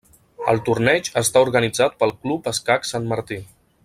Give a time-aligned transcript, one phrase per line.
[0.53, 3.39] El torneig està organitzat pel Club Escacs Sant Martí.